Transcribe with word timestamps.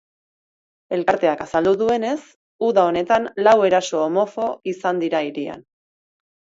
Elkarteak 0.97 1.43
azaldu 1.45 1.75
duenez, 1.83 2.15
uda 2.71 2.87
honetan 2.93 3.31
lau 3.47 3.57
eraso 3.71 4.03
homofo 4.09 4.51
izan 4.77 5.07
dira 5.07 5.27
hirian. 5.31 5.67